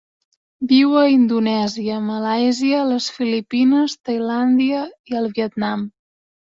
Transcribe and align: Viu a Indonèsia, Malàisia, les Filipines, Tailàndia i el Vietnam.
Viu 0.71 0.95
a 1.01 1.03
Indonèsia, 1.15 1.99
Malàisia, 2.07 2.81
les 2.93 3.13
Filipines, 3.19 3.99
Tailàndia 4.11 4.85
i 5.15 5.23
el 5.23 5.35
Vietnam. 5.39 5.91